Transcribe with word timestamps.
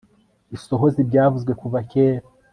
isohoze 0.55 0.97
ibyavuzwe 1.03 1.51
kuva 1.61 1.79
kera 1.91 2.25